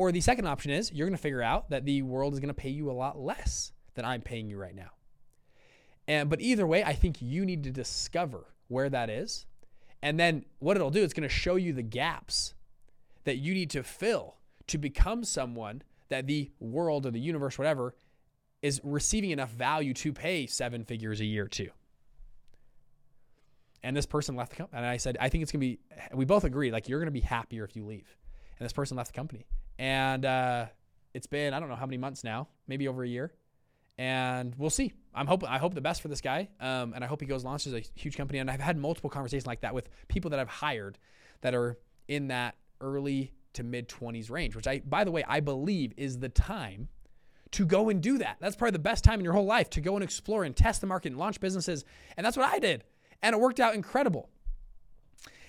Or 0.00 0.12
the 0.12 0.22
second 0.22 0.46
option 0.46 0.70
is 0.70 0.90
you're 0.90 1.06
going 1.06 1.14
to 1.14 1.22
figure 1.22 1.42
out 1.42 1.68
that 1.68 1.84
the 1.84 2.00
world 2.00 2.32
is 2.32 2.40
going 2.40 2.48
to 2.48 2.54
pay 2.54 2.70
you 2.70 2.90
a 2.90 2.92
lot 2.92 3.18
less 3.18 3.70
than 3.92 4.06
I'm 4.06 4.22
paying 4.22 4.48
you 4.48 4.56
right 4.56 4.74
now. 4.74 4.92
And 6.08 6.30
but 6.30 6.40
either 6.40 6.66
way, 6.66 6.82
I 6.82 6.94
think 6.94 7.20
you 7.20 7.44
need 7.44 7.64
to 7.64 7.70
discover 7.70 8.46
where 8.68 8.88
that 8.88 9.10
is. 9.10 9.44
And 10.00 10.18
then 10.18 10.46
what 10.58 10.78
it'll 10.78 10.90
do, 10.90 11.02
it's 11.02 11.12
going 11.12 11.28
to 11.28 11.34
show 11.34 11.56
you 11.56 11.74
the 11.74 11.82
gaps 11.82 12.54
that 13.24 13.36
you 13.36 13.52
need 13.52 13.68
to 13.72 13.82
fill 13.82 14.36
to 14.68 14.78
become 14.78 15.22
someone 15.22 15.82
that 16.08 16.26
the 16.26 16.50
world 16.60 17.04
or 17.04 17.10
the 17.10 17.20
universe, 17.20 17.58
whatever, 17.58 17.94
is 18.62 18.80
receiving 18.82 19.32
enough 19.32 19.50
value 19.50 19.92
to 19.92 20.14
pay 20.14 20.46
seven 20.46 20.82
figures 20.82 21.20
a 21.20 21.26
year 21.26 21.46
to. 21.48 21.68
And 23.82 23.94
this 23.94 24.06
person 24.06 24.34
left 24.34 24.52
the 24.52 24.56
company. 24.56 24.78
And 24.78 24.86
I 24.86 24.96
said, 24.96 25.18
I 25.20 25.28
think 25.28 25.42
it's 25.42 25.52
going 25.52 25.60
to 25.60 25.66
be, 25.66 25.78
we 26.14 26.24
both 26.24 26.44
agreed, 26.44 26.72
like, 26.72 26.88
you're 26.88 27.00
going 27.00 27.06
to 27.06 27.10
be 27.12 27.20
happier 27.20 27.64
if 27.64 27.76
you 27.76 27.84
leave. 27.84 28.16
And 28.58 28.64
this 28.64 28.72
person 28.72 28.96
left 28.96 29.12
the 29.12 29.16
company 29.18 29.44
and 29.80 30.26
uh, 30.26 30.66
it's 31.14 31.26
been 31.26 31.54
I 31.54 31.58
don't 31.58 31.70
know 31.70 31.74
how 31.74 31.86
many 31.86 31.96
months 31.96 32.22
now, 32.22 32.48
maybe 32.68 32.86
over 32.86 33.02
a 33.02 33.08
year, 33.08 33.32
and 33.98 34.54
we'll 34.56 34.70
see. 34.70 34.92
I'm 35.12 35.26
hoping 35.26 35.48
I 35.48 35.58
hope 35.58 35.74
the 35.74 35.80
best 35.80 36.02
for 36.02 36.08
this 36.08 36.20
guy, 36.20 36.50
um, 36.60 36.92
and 36.94 37.02
I 37.02 37.06
hope 37.06 37.20
he 37.20 37.26
goes 37.26 37.44
launches 37.44 37.72
a 37.74 37.82
huge 37.94 38.16
company. 38.16 38.38
And 38.38 38.50
I've 38.50 38.60
had 38.60 38.76
multiple 38.76 39.10
conversations 39.10 39.46
like 39.46 39.62
that 39.62 39.74
with 39.74 39.88
people 40.06 40.30
that 40.30 40.38
I've 40.38 40.48
hired 40.48 40.98
that 41.40 41.54
are 41.54 41.78
in 42.06 42.28
that 42.28 42.56
early 42.80 43.32
to 43.54 43.64
mid 43.64 43.88
20s 43.88 44.30
range, 44.30 44.54
which 44.54 44.68
I 44.68 44.80
by 44.80 45.02
the 45.02 45.10
way 45.10 45.24
I 45.26 45.40
believe 45.40 45.94
is 45.96 46.18
the 46.18 46.28
time 46.28 46.88
to 47.52 47.64
go 47.64 47.88
and 47.88 48.02
do 48.02 48.18
that. 48.18 48.36
That's 48.38 48.54
probably 48.54 48.72
the 48.72 48.80
best 48.80 49.02
time 49.02 49.18
in 49.18 49.24
your 49.24 49.32
whole 49.32 49.46
life 49.46 49.70
to 49.70 49.80
go 49.80 49.94
and 49.94 50.04
explore 50.04 50.44
and 50.44 50.54
test 50.54 50.82
the 50.82 50.86
market 50.86 51.08
and 51.08 51.18
launch 51.18 51.40
businesses. 51.40 51.86
And 52.18 52.24
that's 52.24 52.36
what 52.36 52.46
I 52.46 52.58
did, 52.58 52.84
and 53.22 53.34
it 53.34 53.40
worked 53.40 53.60
out 53.60 53.74
incredible. 53.74 54.28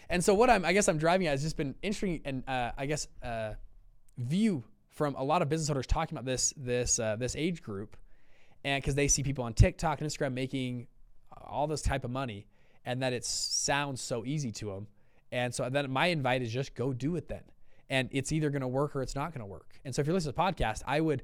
And 0.10 0.24
so 0.24 0.34
what 0.34 0.50
I'm 0.50 0.64
I 0.64 0.72
guess 0.72 0.88
I'm 0.88 0.98
driving 0.98 1.28
at 1.28 1.32
has 1.32 1.44
just 1.44 1.58
been 1.58 1.76
interesting 1.82 2.22
and 2.24 2.48
uh, 2.48 2.72
I 2.78 2.86
guess. 2.86 3.10
Uh, 3.22 3.56
view 4.22 4.64
from 4.90 5.16
a 5.16 5.24
lot 5.24 5.42
of 5.42 5.50
business 5.50 5.70
owners 5.70 5.88
talking 5.88 6.18
about 6.18 6.26
this 6.26 6.54
this 6.58 7.00
uh, 7.00 7.16
this 7.16 7.36
age 7.36 7.62
group, 7.62 7.98
and 8.64 8.82
because 8.82 8.96
they 8.96 9.08
see 9.08 9.24
people 9.24 9.44
on 9.44 9.54
TikTok 9.54 10.02
and 10.02 10.10
Instagram 10.10 10.34
making 10.34 10.88
all 11.44 11.68
this 11.68 11.82
type 11.82 12.04
of 12.04 12.12
money, 12.12 12.46
and 12.86 13.02
that 13.02 13.14
it 13.14 13.26
sounds 13.26 14.02
so 14.02 14.26
easy 14.26 14.52
to 14.52 14.66
them, 14.66 14.88
and 15.32 15.54
so 15.54 15.70
then 15.70 15.90
my 15.92 16.08
invite 16.08 16.42
is 16.42 16.52
just 16.52 16.76
go 16.76 16.94
do 16.94 17.16
it 17.16 17.28
then, 17.28 17.44
and 17.90 18.10
it's 18.12 18.32
either 18.32 18.50
going 18.50 18.62
to 18.62 18.68
work 18.68 18.96
or 18.96 19.02
it's 19.02 19.16
not 19.16 19.34
going 19.34 19.40
to 19.40 19.46
work. 19.46 19.80
And 19.86 19.96
so 19.96 20.02
if 20.02 20.08
you're 20.08 20.14
listening 20.14 20.34
to 20.34 20.38
the 20.38 20.44
podcast, 20.44 20.84
I 20.86 21.02
would 21.02 21.24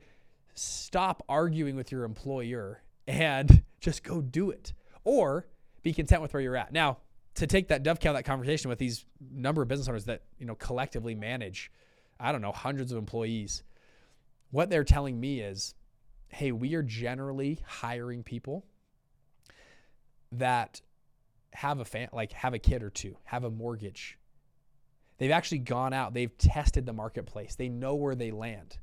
stop 0.56 1.24
arguing 1.30 1.76
with 1.76 1.92
your 1.92 2.04
employer 2.04 2.82
and 3.06 3.64
just 3.80 4.04
go 4.04 4.22
do 4.22 4.50
it, 4.50 4.74
or 5.04 5.46
be 5.84 5.94
content 5.94 6.22
with 6.22 6.34
where 6.34 6.42
you're 6.42 6.58
at 6.58 6.72
now. 6.72 6.98
To 7.36 7.46
take 7.46 7.68
that 7.68 7.84
dovetail 7.84 8.14
that 8.14 8.26
conversation 8.26 8.68
with 8.68 8.80
these 8.80 9.06
number 9.32 9.62
of 9.62 9.68
business 9.68 9.88
owners 9.88 10.06
that 10.06 10.24
you 10.40 10.48
know 10.48 10.56
collectively 10.56 11.14
manage 11.14 11.72
I 12.20 12.32
don't 12.32 12.42
know, 12.42 12.52
hundreds 12.52 12.92
of 12.92 12.98
employees. 12.98 13.64
What 14.52 14.70
they're 14.70 14.84
telling 14.84 15.20
me 15.20 15.42
is, 15.42 15.76
hey, 16.30 16.52
we 16.52 16.74
are 16.76 16.84
generally 16.84 17.60
hiring 17.66 18.24
people 18.24 18.66
that 20.32 20.82
have 21.54 21.80
a 21.80 21.86
fan, 21.86 22.10
like 22.14 22.32
have 22.34 22.54
a 22.54 22.60
kid 22.60 22.84
or 22.84 22.90
two, 22.90 23.18
have 23.24 23.44
a 23.44 23.50
mortgage. 23.50 24.18
They've 25.18 25.32
actually 25.32 25.60
gone 25.60 25.94
out, 25.94 26.14
they've 26.14 26.38
tested 26.38 26.86
the 26.86 26.94
marketplace, 26.94 27.56
they 27.56 27.70
know 27.70 27.96
where 27.96 28.16
they 28.16 28.32
land. 28.32 28.78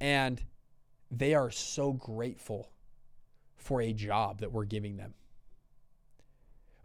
And 0.00 0.42
they 1.10 1.34
are 1.34 1.50
so 1.50 1.92
grateful 1.92 2.70
for 3.56 3.80
a 3.80 3.92
job 3.92 4.40
that 4.40 4.52
we're 4.52 4.64
giving 4.64 4.96
them. 4.96 5.14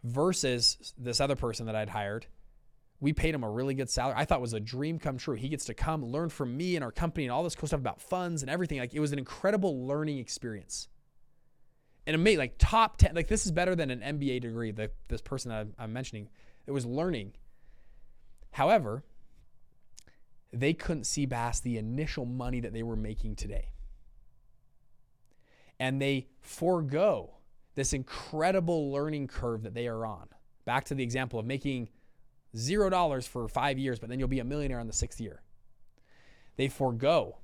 Versus 0.02 0.94
this 0.96 1.20
other 1.20 1.36
person 1.36 1.66
that 1.66 1.76
I'd 1.76 1.90
hired 1.90 2.26
we 3.00 3.12
paid 3.12 3.34
him 3.34 3.42
a 3.42 3.50
really 3.50 3.74
good 3.74 3.88
salary. 3.88 4.14
I 4.16 4.24
thought 4.24 4.40
was 4.40 4.52
a 4.52 4.60
dream 4.60 4.98
come 4.98 5.16
true. 5.16 5.34
He 5.34 5.48
gets 5.48 5.64
to 5.66 5.74
come 5.74 6.04
learn 6.04 6.28
from 6.28 6.56
me 6.56 6.76
and 6.76 6.84
our 6.84 6.92
company 6.92 7.24
and 7.24 7.32
all 7.32 7.42
this 7.42 7.54
cool 7.54 7.66
stuff 7.66 7.80
about 7.80 8.00
funds 8.00 8.42
and 8.42 8.50
everything. 8.50 8.78
Like 8.78 8.94
it 8.94 9.00
was 9.00 9.12
an 9.12 9.18
incredible 9.18 9.86
learning 9.86 10.18
experience. 10.18 10.88
And 12.06 12.22
made 12.22 12.38
like 12.38 12.54
top 12.58 12.98
10, 12.98 13.14
like 13.14 13.28
this 13.28 13.46
is 13.46 13.52
better 13.52 13.74
than 13.74 13.90
an 13.90 14.00
MBA 14.18 14.42
degree, 14.42 14.70
the, 14.70 14.90
this 15.08 15.22
person 15.22 15.50
that 15.50 15.68
I'm 15.78 15.92
mentioning. 15.92 16.28
It 16.66 16.72
was 16.72 16.84
learning. 16.84 17.32
However, 18.50 19.04
they 20.52 20.74
couldn't 20.74 21.04
see 21.04 21.26
past 21.26 21.62
the 21.62 21.78
initial 21.78 22.26
money 22.26 22.60
that 22.60 22.72
they 22.72 22.82
were 22.82 22.96
making 22.96 23.36
today. 23.36 23.72
And 25.78 26.02
they 26.02 26.28
forego 26.40 27.36
this 27.76 27.92
incredible 27.94 28.92
learning 28.92 29.28
curve 29.28 29.62
that 29.62 29.72
they 29.72 29.86
are 29.86 30.04
on. 30.04 30.28
Back 30.66 30.84
to 30.86 30.94
the 30.94 31.02
example 31.02 31.38
of 31.38 31.46
making 31.46 31.88
zero 32.56 32.90
dollars 32.90 33.26
for 33.26 33.48
five 33.48 33.78
years, 33.78 33.98
but 33.98 34.08
then 34.08 34.18
you'll 34.18 34.28
be 34.28 34.40
a 34.40 34.44
millionaire 34.44 34.80
on 34.80 34.86
the 34.86 34.92
sixth 34.92 35.20
year. 35.20 35.42
they 36.56 36.68
forego 36.68 37.38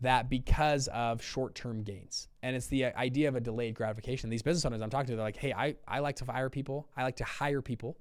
that 0.00 0.28
because 0.28 0.88
of 0.88 1.22
short-term 1.22 1.82
gains. 1.82 2.28
And 2.42 2.54
it's 2.54 2.66
the 2.66 2.84
idea 2.84 3.28
of 3.28 3.34
a 3.34 3.40
delayed 3.40 3.74
gratification. 3.74 4.28
These 4.28 4.42
business 4.42 4.64
owners 4.64 4.82
I'm 4.82 4.90
talking 4.90 5.06
to, 5.06 5.16
they're 5.16 5.24
like, 5.24 5.36
hey, 5.36 5.52
I, 5.52 5.76
I 5.88 6.00
like 6.00 6.16
to 6.16 6.24
fire 6.24 6.50
people. 6.50 6.88
I 6.96 7.02
like 7.02 7.16
to 7.16 7.24
hire 7.24 7.62
people. 7.62 7.96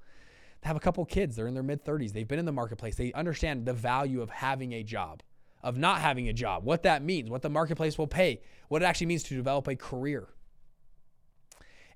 They 0.62 0.68
have 0.68 0.76
a 0.76 0.82
couple 0.82 1.06
kids. 1.06 1.36
They're 1.36 1.48
in 1.48 1.54
their 1.54 1.64
mid 1.64 1.86
30s. 1.86 2.12
They've 2.12 2.28
been 2.28 2.40
in 2.40 2.46
the 2.46 2.52
marketplace. 2.52 2.96
They 2.96 3.14
understand 3.14 3.66
the 3.66 3.74
value 3.74 4.22
of 4.22 4.30
having 4.30 4.74
a 4.74 4.84
job, 4.84 5.24
of 5.64 5.78
not 5.78 6.00
having 6.00 6.28
a 6.28 6.34
job, 6.34 6.66
what 6.66 6.84
that 6.84 7.02
means, 7.02 7.30
what 7.30 7.42
the 7.42 7.50
marketplace 7.50 7.98
will 7.98 8.08
pay, 8.08 8.42
what 8.68 8.82
it 8.82 8.86
actually 8.86 9.08
means 9.08 9.24
to 9.24 9.36
develop 9.36 9.68
a 9.68 9.76
career. 9.76 10.28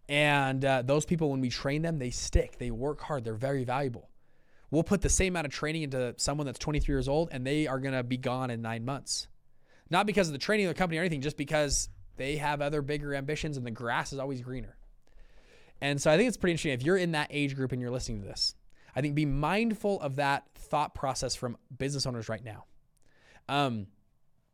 And 0.07 0.63
uh, 0.65 0.81
those 0.81 1.05
people, 1.05 1.29
when 1.29 1.41
we 1.41 1.49
train 1.49 1.81
them, 1.81 1.99
they 1.99 2.09
stick, 2.09 2.57
they 2.57 2.71
work 2.71 3.01
hard, 3.01 3.23
they're 3.23 3.35
very 3.35 3.63
valuable. 3.63 4.09
We'll 4.71 4.83
put 4.83 5.01
the 5.01 5.09
same 5.09 5.33
amount 5.33 5.47
of 5.47 5.51
training 5.51 5.83
into 5.83 6.13
someone 6.17 6.45
that's 6.45 6.59
23 6.59 6.93
years 6.93 7.07
old 7.07 7.29
and 7.31 7.45
they 7.45 7.67
are 7.67 7.79
going 7.79 7.93
to 7.93 8.03
be 8.03 8.17
gone 8.17 8.51
in 8.51 8.61
nine 8.61 8.85
months. 8.85 9.27
Not 9.89 10.05
because 10.05 10.27
of 10.27 10.33
the 10.33 10.39
training 10.39 10.67
of 10.67 10.69
the 10.69 10.77
company 10.77 10.97
or 10.99 11.01
anything, 11.01 11.21
just 11.21 11.37
because 11.37 11.89
they 12.17 12.35
have 12.35 12.61
other 12.61 12.81
bigger 12.81 13.15
ambitions 13.15 13.57
and 13.57 13.65
the 13.65 13.71
grass 13.71 14.13
is 14.13 14.19
always 14.19 14.41
greener. 14.41 14.77
And 15.81 15.99
so 16.01 16.11
I 16.11 16.17
think 16.17 16.27
it's 16.27 16.37
pretty 16.37 16.51
interesting. 16.51 16.73
If 16.73 16.83
you're 16.83 16.97
in 16.97 17.13
that 17.13 17.27
age 17.31 17.55
group 17.55 17.71
and 17.71 17.81
you're 17.81 17.89
listening 17.89 18.21
to 18.21 18.27
this, 18.27 18.53
I 18.95 19.01
think 19.01 19.15
be 19.15 19.25
mindful 19.25 19.99
of 20.01 20.17
that 20.17 20.45
thought 20.55 20.93
process 20.93 21.35
from 21.35 21.57
business 21.77 22.05
owners 22.05 22.29
right 22.29 22.43
now. 22.43 22.65
Um, 23.47 23.87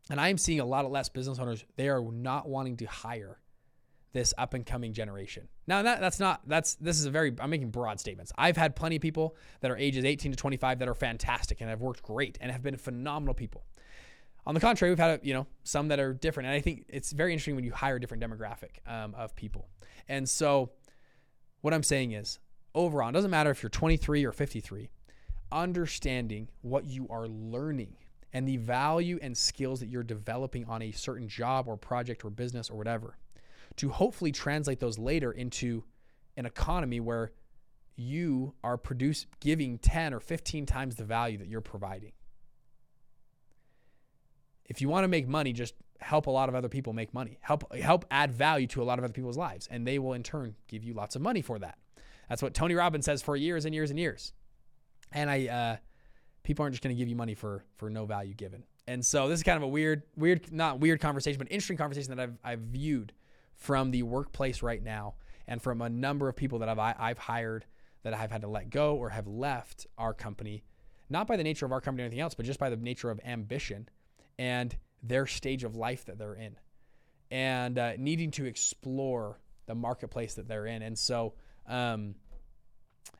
and 0.09 0.21
I 0.21 0.29
am 0.29 0.37
seeing 0.37 0.59
a 0.59 0.65
lot 0.65 0.85
of 0.85 0.91
less 0.91 1.09
business 1.09 1.39
owners, 1.39 1.65
they 1.75 1.89
are 1.89 2.01
not 2.01 2.47
wanting 2.47 2.77
to 2.77 2.85
hire 2.85 3.39
this 4.15 4.33
up 4.37 4.53
and 4.53 4.65
coming 4.65 4.93
generation. 4.93 5.47
Now 5.67 5.83
that, 5.83 5.99
that's 5.99 6.19
not 6.21 6.41
that's 6.47 6.75
this 6.75 6.97
is 6.97 7.05
a 7.05 7.11
very 7.11 7.35
I'm 7.39 7.49
making 7.51 7.69
broad 7.69 7.99
statements. 7.99 8.31
I've 8.37 8.55
had 8.55 8.75
plenty 8.75 8.95
of 8.95 9.01
people 9.01 9.35
that 9.59 9.69
are 9.69 9.77
ages 9.77 10.05
18 10.05 10.31
to 10.31 10.37
25 10.37 10.79
that 10.79 10.87
are 10.87 10.95
fantastic 10.95 11.59
and 11.59 11.69
have 11.69 11.81
worked 11.81 12.01
great 12.01 12.37
and 12.41 12.49
have 12.49 12.63
been 12.63 12.77
phenomenal 12.77 13.35
people. 13.35 13.65
On 14.47 14.55
the 14.55 14.61
contrary, 14.61 14.89
we've 14.91 14.99
had 14.99 15.19
you 15.21 15.33
know 15.33 15.47
some 15.63 15.89
that 15.89 15.99
are 15.99 16.13
different, 16.13 16.47
and 16.47 16.55
I 16.55 16.61
think 16.61 16.85
it's 16.87 17.11
very 17.11 17.33
interesting 17.33 17.55
when 17.55 17.65
you 17.65 17.73
hire 17.73 17.97
a 17.97 17.99
different 17.99 18.23
demographic 18.23 18.77
um, 18.87 19.13
of 19.15 19.35
people. 19.35 19.67
And 20.07 20.27
so, 20.29 20.71
what 21.61 21.73
I'm 21.73 21.83
saying 21.83 22.13
is, 22.13 22.39
overall, 22.73 23.09
it 23.09 23.13
doesn't 23.13 23.31
matter 23.31 23.51
if 23.51 23.61
you're 23.61 23.69
23 23.69 24.23
or 24.23 24.31
53, 24.31 24.89
understanding 25.51 26.47
what 26.61 26.85
you 26.85 27.05
are 27.09 27.27
learning 27.27 27.97
and 28.31 28.47
the 28.47 28.57
value 28.57 29.19
and 29.21 29.35
skills 29.35 29.81
that 29.81 29.89
you're 29.89 30.03
developing 30.03 30.63
on 30.65 30.81
a 30.81 30.91
certain 30.91 31.27
job 31.27 31.67
or 31.67 31.75
project 31.75 32.23
or 32.23 32.29
business 32.29 32.69
or 32.69 32.77
whatever 32.77 33.17
to 33.77 33.89
hopefully 33.89 34.31
translate 34.31 34.79
those 34.79 34.97
later 34.97 35.31
into 35.31 35.83
an 36.37 36.45
economy 36.45 36.99
where 36.99 37.31
you 37.95 38.53
are 38.63 38.77
produce 38.77 39.25
giving 39.39 39.77
10 39.77 40.13
or 40.13 40.19
15 40.19 40.65
times 40.65 40.95
the 40.95 41.05
value 41.05 41.37
that 41.37 41.47
you're 41.47 41.61
providing. 41.61 42.11
If 44.65 44.81
you 44.81 44.89
want 44.89 45.03
to 45.03 45.07
make 45.07 45.27
money, 45.27 45.53
just 45.53 45.75
help 45.99 46.27
a 46.27 46.31
lot 46.31 46.49
of 46.49 46.55
other 46.55 46.67
people 46.67 46.93
make 46.93 47.13
money. 47.13 47.37
Help 47.41 47.73
help 47.75 48.05
add 48.11 48.33
value 48.33 48.67
to 48.67 48.81
a 48.81 48.85
lot 48.85 48.99
of 48.99 49.05
other 49.05 49.13
people's 49.13 49.37
lives 49.37 49.67
and 49.71 49.87
they 49.87 49.99
will 49.99 50.13
in 50.13 50.23
turn 50.23 50.55
give 50.67 50.83
you 50.83 50.93
lots 50.93 51.15
of 51.15 51.21
money 51.21 51.41
for 51.41 51.59
that. 51.59 51.77
That's 52.27 52.41
what 52.41 52.53
Tony 52.53 52.73
Robbins 52.73 53.05
says 53.05 53.21
for 53.21 53.35
years 53.35 53.65
and 53.65 53.73
years 53.73 53.91
and 53.91 53.99
years. 53.99 54.33
And 55.11 55.29
I 55.29 55.47
uh, 55.47 55.77
people 56.43 56.63
aren't 56.63 56.73
just 56.73 56.83
going 56.83 56.95
to 56.95 56.99
give 56.99 57.07
you 57.07 57.15
money 57.15 57.35
for 57.35 57.63
for 57.77 57.89
no 57.89 58.05
value 58.05 58.33
given. 58.33 58.63
And 58.87 59.05
so 59.05 59.27
this 59.27 59.39
is 59.39 59.43
kind 59.43 59.57
of 59.57 59.63
a 59.63 59.67
weird 59.67 60.03
weird 60.17 60.51
not 60.51 60.79
weird 60.79 60.99
conversation 60.99 61.37
but 61.37 61.47
interesting 61.51 61.77
conversation 61.77 62.15
that 62.15 62.19
I've 62.19 62.37
I've 62.43 62.59
viewed 62.59 63.13
from 63.55 63.91
the 63.91 64.03
workplace 64.03 64.61
right 64.61 64.83
now 64.83 65.15
and 65.47 65.61
from 65.61 65.81
a 65.81 65.89
number 65.89 66.27
of 66.29 66.35
people 66.35 66.59
that 66.59 66.69
I've, 66.69 66.79
I've 66.79 67.17
hired 67.17 67.65
that 68.03 68.13
I've 68.13 68.31
had 68.31 68.41
to 68.41 68.47
let 68.47 68.69
go 68.69 68.95
or 68.95 69.09
have 69.09 69.27
left 69.27 69.87
our 69.97 70.13
company, 70.13 70.63
not 71.09 71.27
by 71.27 71.37
the 71.37 71.43
nature 71.43 71.65
of 71.65 71.71
our 71.71 71.81
company 71.81 72.03
or 72.03 72.05
anything 72.05 72.21
else, 72.21 72.35
but 72.35 72.45
just 72.45 72.59
by 72.59 72.69
the 72.69 72.77
nature 72.77 73.09
of 73.09 73.19
ambition 73.25 73.89
and 74.37 74.75
their 75.01 75.25
stage 75.25 75.63
of 75.63 75.75
life 75.75 76.05
that 76.05 76.17
they're 76.17 76.35
in 76.35 76.55
and 77.31 77.79
uh, 77.79 77.93
needing 77.97 78.31
to 78.31 78.45
explore 78.45 79.39
the 79.65 79.75
marketplace 79.75 80.35
that 80.35 80.47
they're 80.47 80.65
in. 80.65 80.81
And 80.81 80.97
so, 80.97 81.33
um, 81.67 82.15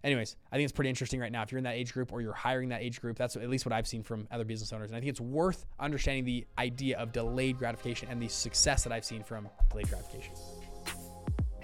anyways, 0.04 0.36
I 0.52 0.56
think 0.56 0.66
it's 0.66 0.74
pretty 0.74 0.90
interesting 0.90 1.20
right 1.20 1.32
now. 1.32 1.42
If 1.44 1.52
you're 1.52 1.58
in 1.58 1.64
that 1.66 1.76
age 1.76 1.94
group 1.94 2.12
or 2.12 2.22
you're 2.22 2.34
hiring 2.34 2.70
that 2.70 2.82
age 2.82 3.02
group, 3.02 3.18
that's 3.18 3.36
at 3.36 3.50
least 3.50 3.66
what 3.66 3.74
I've 3.74 3.88
seen 3.88 4.04
from 4.04 4.28
other 4.32 4.46
business 4.46 4.72
owners. 4.74 4.90
And 4.90 4.98
I 4.98 5.00
think 5.00 5.10
it's 5.10 5.22
worth 5.22 5.66
understanding 5.80 6.26
the 6.26 6.46
idea 6.58 6.98
of 6.98 7.12
delayed 7.12 7.58
gratification 7.58 8.08
and 8.10 8.22
the 8.22 8.28
success 8.28 8.84
that 8.84 8.94
I've 8.94 9.06
seen 9.06 9.24
from 9.24 9.48
delayed 9.70 9.90
gratification. 9.90 10.34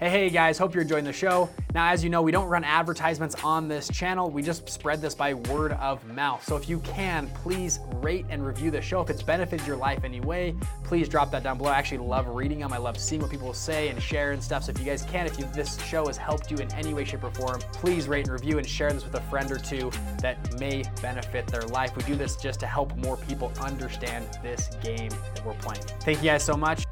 Hey, 0.02 0.10
hey 0.10 0.30
guys, 0.30 0.58
hope 0.58 0.74
you're 0.74 0.82
enjoying 0.82 1.04
the 1.04 1.12
show. 1.12 1.48
Now, 1.76 1.86
as 1.86 2.02
you 2.02 2.10
know, 2.10 2.22
we 2.22 2.32
don't 2.32 2.48
run 2.48 2.64
advertisements 2.64 3.36
on 3.44 3.68
this 3.68 3.86
channel. 3.86 4.30
We 4.30 4.42
just 4.42 4.68
spread 4.68 5.00
this 5.00 5.14
by 5.14 5.34
word 5.34 5.74
of 5.74 6.04
mouth. 6.08 6.42
So 6.42 6.56
if 6.56 6.68
you 6.68 6.80
can, 6.80 7.28
please 7.28 7.78
rate 8.00 8.26
and 8.28 8.44
review 8.44 8.72
the 8.72 8.82
show. 8.82 9.00
If 9.00 9.10
it's 9.10 9.22
benefited 9.22 9.64
your 9.64 9.76
life 9.76 10.02
anyway, 10.02 10.56
please 10.82 11.08
drop 11.08 11.30
that 11.30 11.44
down 11.44 11.56
below. 11.56 11.70
I 11.70 11.78
actually 11.78 11.98
love 11.98 12.26
reading 12.26 12.58
them. 12.58 12.72
I 12.72 12.78
love 12.78 12.98
seeing 12.98 13.22
what 13.22 13.30
people 13.30 13.54
say 13.54 13.90
and 13.90 14.02
share 14.02 14.32
and 14.32 14.42
stuff. 14.42 14.64
So 14.64 14.72
if 14.72 14.80
you 14.80 14.84
guys 14.84 15.04
can, 15.04 15.24
if 15.24 15.38
you, 15.38 15.44
this 15.54 15.80
show 15.84 16.08
has 16.08 16.16
helped 16.16 16.50
you 16.50 16.56
in 16.56 16.74
any 16.74 16.94
way, 16.94 17.04
shape, 17.04 17.22
or 17.22 17.30
form, 17.30 17.60
please 17.72 18.08
rate 18.08 18.26
and 18.26 18.32
review 18.32 18.58
and 18.58 18.66
share 18.66 18.92
this 18.92 19.04
with 19.04 19.14
a 19.14 19.22
friend 19.30 19.52
or 19.52 19.58
two 19.58 19.92
that 20.20 20.58
may 20.58 20.82
benefit 21.00 21.46
their 21.46 21.62
life. 21.62 21.96
We 21.96 22.02
do 22.02 22.16
this 22.16 22.34
just 22.34 22.58
to 22.58 22.66
help 22.66 22.96
more 22.96 23.18
people 23.18 23.52
understand 23.60 24.26
this 24.42 24.66
game 24.82 25.10
that 25.10 25.46
we're 25.46 25.54
playing. 25.54 25.82
Thank 26.00 26.18
you 26.18 26.30
guys 26.30 26.42
so 26.42 26.56
much. 26.56 26.86